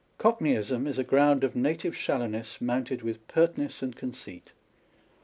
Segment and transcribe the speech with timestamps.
[0.17, 4.51] Cockneyism is a ground of native shallowness mounted with pertness and conceit.